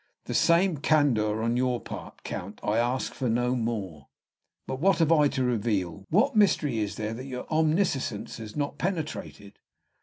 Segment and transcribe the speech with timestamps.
[0.25, 4.07] "The same candor on your part, Count; I ask for no more."
[4.65, 8.79] "But what have I to reveal; what mystery is there that your omniscience has not
[8.79, 9.59] penetrated?"